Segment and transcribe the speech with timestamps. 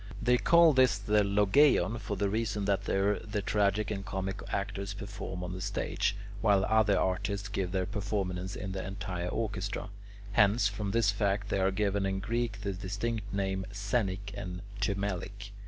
[0.19, 4.41] They call this the [Greek: logeion], for the reason that there the tragic and comic
[4.49, 9.89] actors perform on the stage, while other artists give their performances in the entire orchestra;
[10.31, 15.51] hence, from this fact they are given in Greek the distinct names "Scenic" and "Thymelic."